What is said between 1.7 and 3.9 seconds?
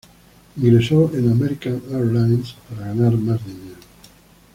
Airlines, para ganar más dinero.